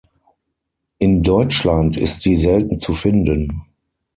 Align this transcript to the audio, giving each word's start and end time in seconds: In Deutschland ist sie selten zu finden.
In 0.97 1.21
Deutschland 1.21 1.95
ist 1.95 2.21
sie 2.23 2.35
selten 2.35 2.79
zu 2.79 2.95
finden. 2.95 3.61